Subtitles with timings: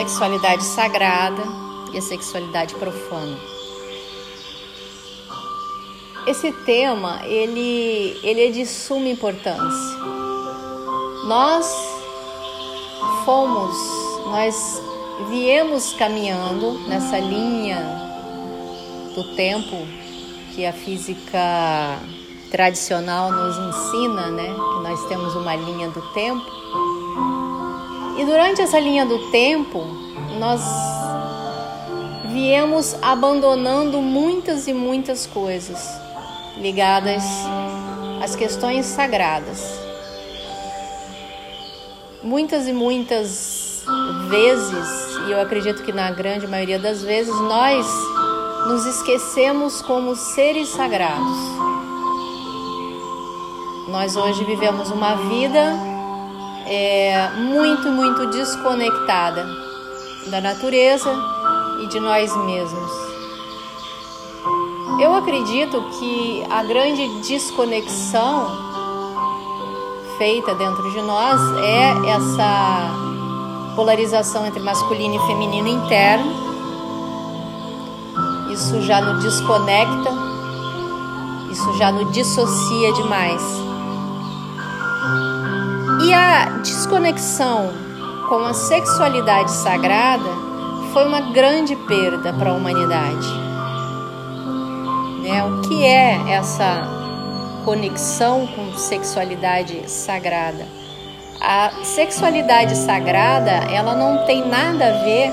[0.00, 1.42] sexualidade sagrada
[1.92, 3.36] e a sexualidade profana.
[6.26, 9.98] Esse tema, ele, ele é de suma importância.
[11.26, 11.70] Nós
[13.26, 13.76] fomos,
[14.24, 14.82] nós
[15.28, 17.84] viemos caminhando nessa linha
[19.14, 19.86] do tempo
[20.54, 21.98] que a física
[22.50, 24.46] tradicional nos ensina, né?
[24.46, 26.60] Que nós temos uma linha do tempo.
[28.18, 29.84] E durante essa linha do tempo,
[30.38, 30.60] nós
[32.32, 35.78] viemos abandonando muitas e muitas coisas
[36.56, 37.24] ligadas
[38.22, 39.80] às questões sagradas.
[42.22, 43.84] Muitas e muitas
[44.28, 47.86] vezes, e eu acredito que na grande maioria das vezes, nós
[48.68, 51.38] nos esquecemos como seres sagrados.
[53.88, 55.89] Nós hoje vivemos uma vida
[56.70, 59.44] é, muito, muito desconectada
[60.28, 61.12] da natureza
[61.82, 62.92] e de nós mesmos.
[65.00, 68.46] Eu acredito que a grande desconexão
[70.16, 72.90] feita dentro de nós é essa
[73.74, 76.30] polarização entre masculino e feminino interno.
[78.52, 80.10] Isso já nos desconecta,
[81.50, 83.59] isso já nos dissocia demais.
[86.10, 87.70] E a desconexão
[88.28, 90.28] com a sexualidade sagrada
[90.92, 93.28] foi uma grande perda para a humanidade.
[95.22, 95.44] Né?
[95.44, 96.82] O que é essa
[97.64, 100.66] conexão com sexualidade sagrada?
[101.40, 105.30] A sexualidade sagrada, ela não tem nada a ver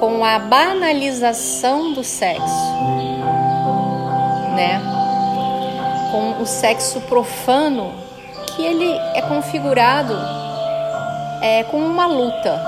[0.00, 2.64] com a banalização do sexo,
[4.56, 4.80] né?
[6.10, 8.03] Com o sexo profano,
[8.54, 10.14] que ele é configurado
[11.40, 12.60] é, como uma luta,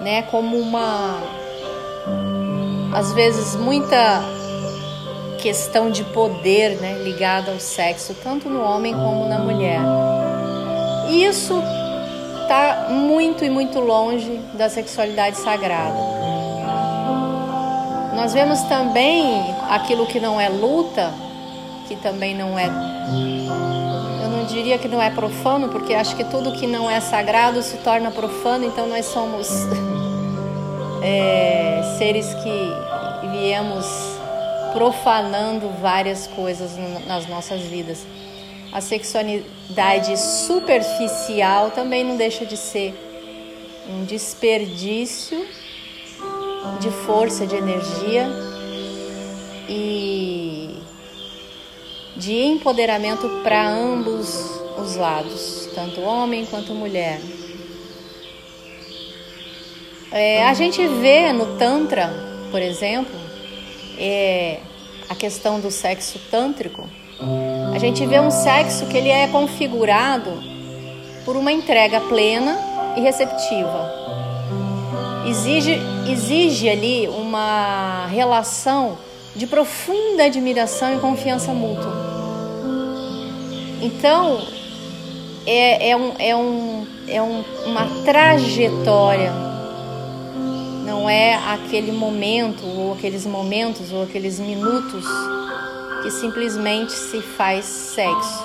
[0.00, 0.22] né?
[0.30, 1.18] Como uma,
[2.94, 4.22] às vezes muita
[5.42, 9.80] questão de poder né, ligada ao sexo, tanto no homem como na mulher.
[11.08, 11.60] E isso
[12.42, 15.98] está muito e muito longe da sexualidade sagrada.
[18.14, 21.12] Nós vemos também aquilo que não é luta,
[21.88, 22.70] que também não é.
[24.52, 28.10] Diria que não é profano, porque acho que tudo que não é sagrado se torna
[28.10, 29.48] profano, então nós somos
[31.02, 33.86] é, seres que viemos
[34.74, 36.72] profanando várias coisas
[37.06, 38.06] nas nossas vidas.
[38.70, 42.94] A sexualidade superficial também não deixa de ser
[43.88, 45.46] um desperdício
[46.78, 48.28] de força, de energia
[49.66, 50.61] e
[52.22, 57.20] de empoderamento para ambos os lados, tanto homem quanto mulher.
[60.12, 62.14] É, a gente vê no Tantra,
[62.52, 63.18] por exemplo,
[63.98, 64.60] é,
[65.08, 66.88] a questão do sexo tântrico,
[67.74, 70.30] a gente vê um sexo que ele é configurado
[71.24, 72.56] por uma entrega plena
[72.96, 73.90] e receptiva.
[75.26, 75.76] Exige,
[76.08, 78.96] exige ali uma relação
[79.34, 82.11] de profunda admiração e confiança mútua.
[83.82, 84.40] Então,
[85.44, 89.52] é, é, um, é, um, é um, uma trajetória
[91.02, 95.04] não é aquele momento ou aqueles momentos ou aqueles minutos
[96.02, 98.44] que simplesmente se faz sexo.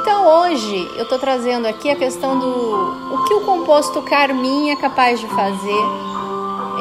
[0.00, 4.76] Então hoje eu estou trazendo aqui a questão do o que o composto carmim é
[4.76, 5.84] capaz de fazer,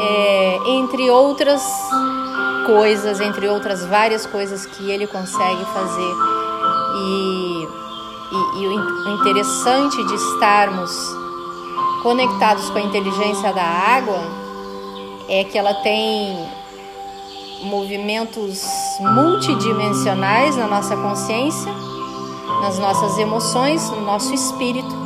[0.01, 1.63] é, entre outras
[2.65, 6.38] coisas, entre outras várias coisas que ele consegue fazer.
[6.99, 7.67] E,
[8.31, 10.91] e, e o interessante de estarmos
[12.03, 14.19] conectados com a inteligência da água
[15.27, 16.49] é que ela tem
[17.63, 18.63] movimentos
[18.99, 21.71] multidimensionais na nossa consciência,
[22.61, 24.97] nas nossas emoções, no nosso espírito.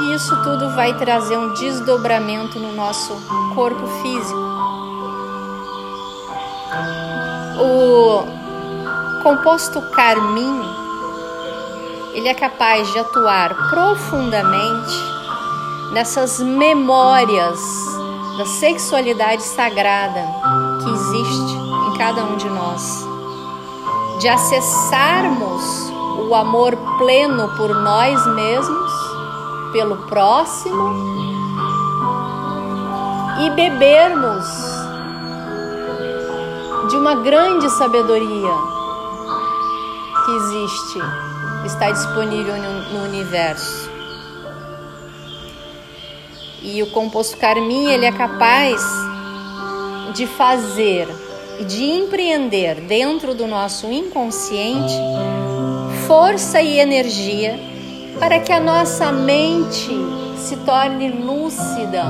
[0.00, 3.14] E isso tudo vai trazer um desdobramento no nosso
[3.54, 4.44] corpo físico.
[7.60, 10.60] O composto carmim,
[12.14, 14.94] ele é capaz de atuar profundamente
[15.92, 17.60] nessas memórias
[18.38, 20.24] da sexualidade sagrada
[20.82, 21.56] que existe
[21.88, 23.06] em cada um de nós,
[24.20, 25.92] de acessarmos
[26.28, 28.92] o amor pleno por nós mesmos,
[29.72, 31.14] pelo próximo
[33.40, 34.46] e bebermos
[36.88, 38.54] de uma grande sabedoria
[40.24, 41.00] que existe,
[41.66, 42.54] está disponível
[42.92, 43.90] no universo.
[46.62, 48.80] E o composto carmim, ele é capaz
[50.14, 51.06] de fazer
[51.60, 54.94] e de empreender dentro do nosso inconsciente
[56.06, 57.58] força e energia
[58.18, 59.90] para que a nossa mente
[60.38, 62.04] se torne lúcida.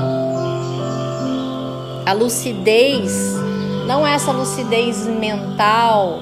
[2.05, 3.35] A lucidez
[3.87, 6.21] não é essa lucidez mental,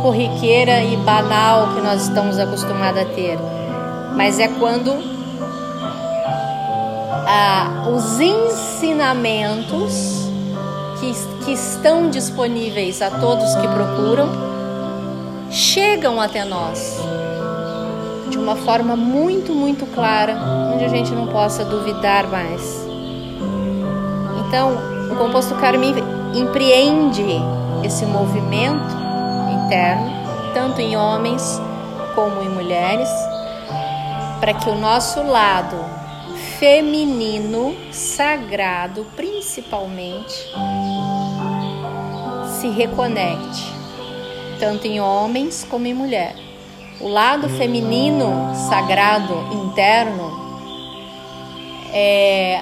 [0.00, 3.38] corriqueira e banal que nós estamos acostumados a ter,
[4.16, 4.92] mas é quando
[7.26, 10.28] ah, os ensinamentos
[10.98, 11.12] que,
[11.44, 14.28] que estão disponíveis a todos que procuram
[15.50, 16.98] chegam até nós
[18.30, 20.36] de uma forma muito, muito clara,
[20.72, 22.86] onde a gente não possa duvidar mais.
[24.46, 24.78] Então,
[25.10, 25.94] o composto carmim
[26.34, 27.24] empreende
[27.82, 28.99] esse movimento
[30.52, 31.60] tanto em homens
[32.14, 33.08] como em mulheres,
[34.40, 35.76] para que o nosso lado
[36.58, 40.34] feminino, sagrado principalmente,
[42.60, 43.72] se reconecte,
[44.58, 46.34] tanto em homens como em mulher.
[47.00, 50.38] O lado feminino, sagrado, interno,
[51.92, 52.60] é,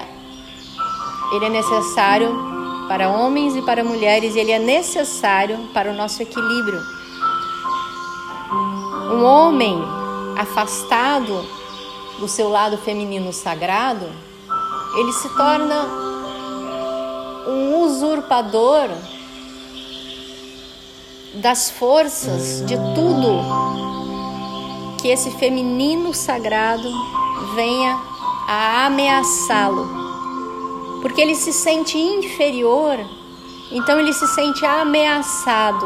[1.33, 2.33] ele é necessário
[2.87, 6.98] para homens e para mulheres, ele é necessário para o nosso equilíbrio.
[9.09, 9.83] Um homem
[10.37, 11.43] afastado
[12.19, 14.05] do seu lado feminino sagrado,
[14.95, 15.85] ele se torna
[17.47, 18.87] um usurpador
[21.33, 23.41] das forças de tudo
[25.01, 26.89] que esse feminino sagrado
[27.55, 27.99] venha
[28.47, 29.89] a ameaçá-lo.
[31.01, 32.99] Porque ele se sente inferior,
[33.71, 35.85] então ele se sente ameaçado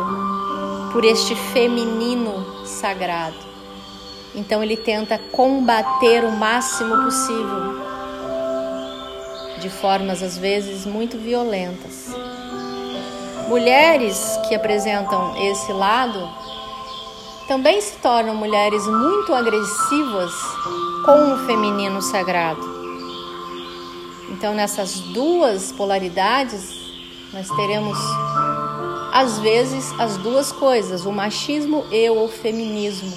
[0.92, 2.43] por este feminino
[2.84, 3.38] sagrado.
[4.36, 7.82] Então ele tenta combater o máximo possível,
[9.58, 12.14] de formas às vezes muito violentas.
[13.48, 16.30] Mulheres que apresentam esse lado
[17.48, 20.34] também se tornam mulheres muito agressivas
[21.06, 22.62] com o feminino sagrado.
[24.30, 26.70] Então, nessas duas polaridades,
[27.32, 27.98] nós teremos
[29.13, 33.15] às vezes as duas coisas, o machismo e o feminismo.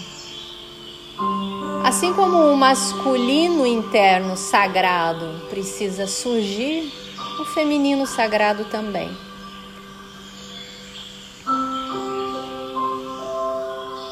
[1.82, 6.92] Assim como o masculino interno sagrado precisa surgir,
[7.40, 9.08] o feminino sagrado também.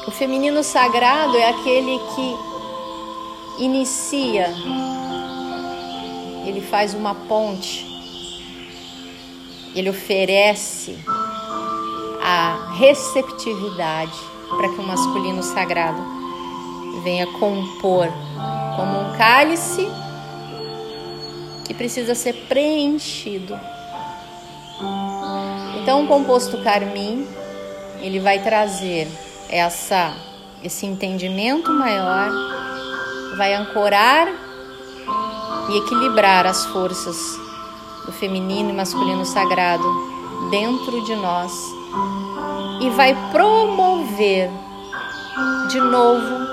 [0.07, 4.47] O feminino sagrado é aquele que inicia,
[6.47, 7.85] ele faz uma ponte,
[9.75, 10.97] ele oferece
[12.27, 14.19] a receptividade
[14.49, 16.01] para que o masculino sagrado
[17.03, 18.07] venha compor
[18.75, 19.87] como um cálice
[21.63, 23.55] que precisa ser preenchido.
[25.79, 27.27] Então, o composto carmim,
[28.01, 29.07] ele vai trazer
[29.47, 30.11] essa
[30.63, 32.31] esse entendimento maior,
[33.37, 34.27] vai ancorar
[35.69, 37.37] e equilibrar as forças
[38.03, 39.85] do feminino e masculino sagrado
[40.49, 41.84] dentro de nós
[42.81, 44.49] e vai promover
[45.69, 46.45] de novo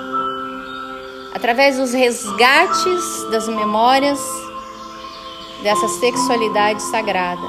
[1.33, 4.19] através dos resgates das memórias
[5.61, 7.41] dessa sexualidade sagrada,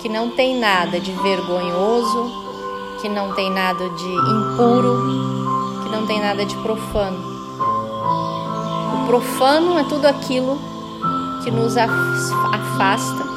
[0.00, 2.30] que não tem nada de vergonhoso,
[3.00, 7.34] que não tem nada de impuro, que não tem nada de profano.
[8.94, 10.58] O profano é tudo aquilo
[11.42, 13.33] que nos afasta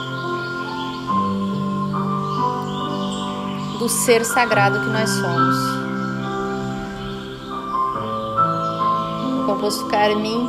[3.79, 5.87] do ser sagrado que nós somos.
[9.57, 10.47] composto carmim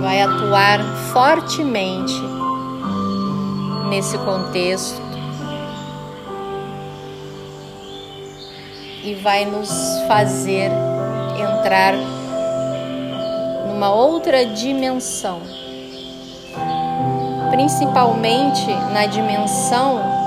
[0.00, 0.80] vai atuar
[1.12, 2.14] fortemente
[3.88, 5.00] nesse contexto
[9.04, 9.70] e vai nos
[10.08, 10.70] fazer
[11.38, 11.94] entrar
[13.68, 15.40] numa outra dimensão,
[17.50, 20.19] principalmente na dimensão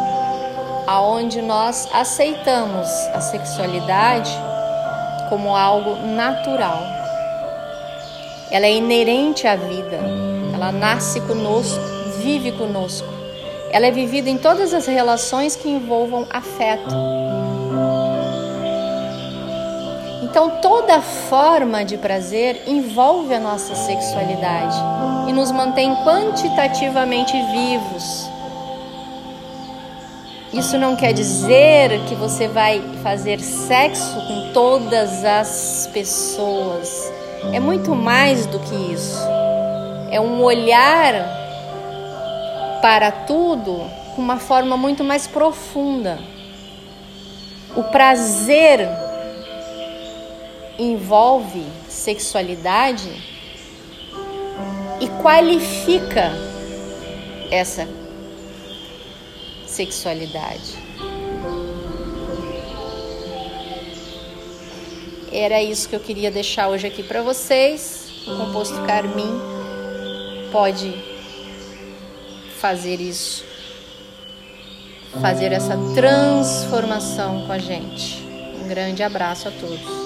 [0.93, 4.29] aonde nós aceitamos a sexualidade
[5.27, 6.83] como algo natural.
[8.51, 9.99] Ela é inerente à vida.
[10.53, 11.81] Ela nasce conosco,
[12.19, 13.07] vive conosco.
[13.71, 16.95] Ela é vivida em todas as relações que envolvam afeto.
[20.21, 24.77] Então, toda forma de prazer envolve a nossa sexualidade
[25.27, 28.32] e nos mantém quantitativamente vivos.
[30.53, 37.11] Isso não quer dizer que você vai fazer sexo com todas as pessoas.
[37.51, 39.17] É muito mais do que isso.
[40.11, 41.11] é um olhar
[42.83, 46.19] para tudo com uma forma muito mais profunda.
[47.75, 48.87] O prazer
[50.77, 53.09] envolve sexualidade
[54.99, 56.31] e qualifica
[57.49, 57.87] essa
[59.73, 60.77] sexualidade.
[65.31, 68.11] Era isso que eu queria deixar hoje aqui para vocês.
[68.27, 69.41] O composto carmim
[70.51, 70.93] pode
[72.59, 73.43] fazer isso,
[75.19, 78.23] fazer essa transformação com a gente.
[78.63, 80.02] Um grande abraço a todos.